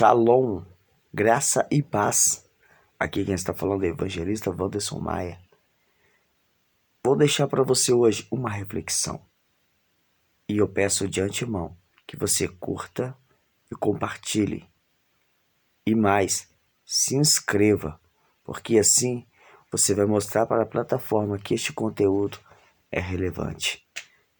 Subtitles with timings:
[0.00, 0.64] Shalom,
[1.12, 2.48] graça e paz.
[2.98, 5.38] Aqui quem está falando é o evangelista Wanderson Maia.
[7.04, 9.20] Vou deixar para você hoje uma reflexão.
[10.48, 11.76] E eu peço de antemão
[12.06, 13.14] que você curta
[13.70, 14.66] e compartilhe.
[15.86, 16.48] E mais,
[16.82, 18.00] se inscreva,
[18.42, 19.26] porque assim
[19.70, 22.38] você vai mostrar para a plataforma que este conteúdo
[22.90, 23.86] é relevante.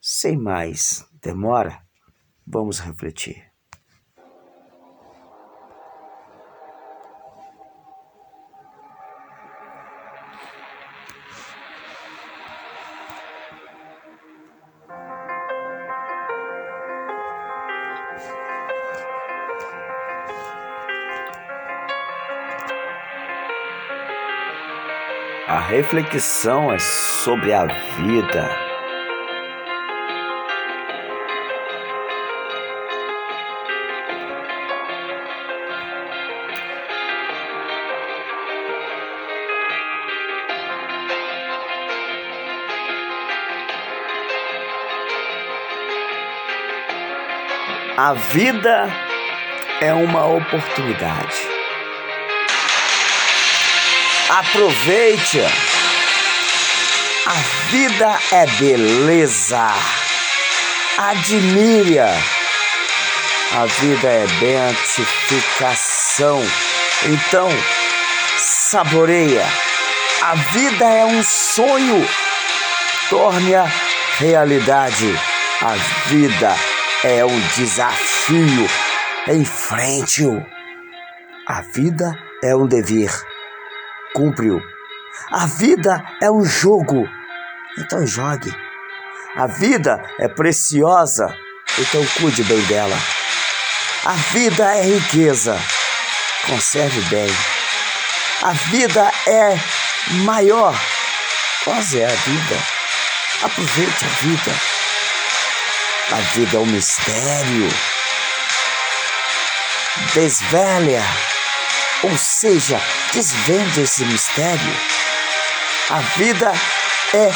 [0.01, 1.87] Sem mais demora,
[2.47, 3.50] vamos refletir.
[25.51, 28.49] A reflexão é sobre a vida.
[47.97, 48.87] A vida
[49.81, 51.60] é uma oportunidade.
[54.31, 55.43] Aproveite.
[57.27, 57.35] A
[57.69, 59.75] vida é beleza.
[60.97, 62.15] Admire-a.
[63.57, 66.41] A vida é beatificação.
[67.07, 67.49] Então,
[68.39, 69.45] saboreia.
[70.23, 72.09] A vida é um sonho.
[73.09, 73.69] Torne-a
[74.21, 75.13] realidade.
[75.61, 75.75] A
[76.07, 76.55] vida
[77.03, 78.71] é um desafio.
[79.27, 80.41] Enfrente-o.
[81.49, 83.11] A vida é um dever
[84.21, 84.61] cumpre-o.
[85.31, 87.09] A vida é um jogo,
[87.79, 88.55] então jogue.
[89.35, 91.35] A vida é preciosa,
[91.79, 92.97] então cuide bem dela.
[94.05, 95.59] A vida é riqueza,
[96.47, 97.31] conserve bem.
[98.43, 99.59] A vida é
[100.25, 100.75] maior,
[101.65, 102.63] quase é a vida.
[103.43, 104.53] Aproveite a vida.
[106.13, 107.69] A vida é um mistério.
[110.15, 111.30] Desvelha
[112.03, 112.81] ou seja,
[113.13, 114.77] desvende esse mistério.
[115.91, 116.53] A vida
[117.13, 117.31] é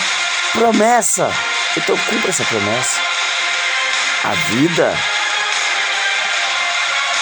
[0.52, 1.30] promessa,
[1.76, 3.00] então cumpra essa promessa.
[4.24, 4.96] A vida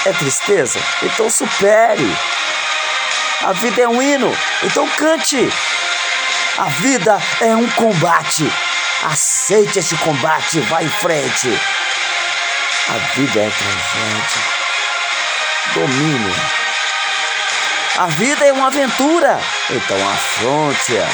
[0.06, 2.16] é tristeza, então supere.
[3.42, 4.32] A vida é um hino,
[4.62, 5.48] então cante.
[6.58, 8.46] A vida é um combate,
[9.04, 11.48] aceite esse combate, vá em frente.
[12.88, 14.42] A vida é tragédia,
[15.74, 16.61] domine
[17.98, 19.38] a vida é uma aventura,
[19.70, 21.06] então afronte-a.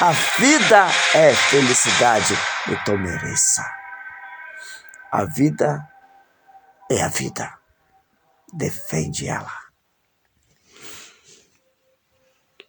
[0.00, 2.34] A vida é felicidade,
[2.68, 3.62] então mereça.
[5.12, 5.88] A vida
[6.90, 7.56] é a vida.
[8.52, 9.52] Defende ela.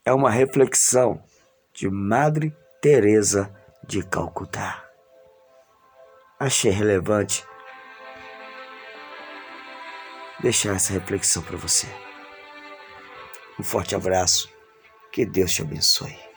[0.06, 1.24] É uma reflexão
[1.74, 3.52] de Madre Teresa
[3.88, 4.84] de Calcutá.
[6.40, 7.44] Achei relevante
[10.42, 11.88] deixar essa reflexão para você.
[13.62, 14.50] Um forte abraço.
[15.12, 16.31] Que Deus te abençoe.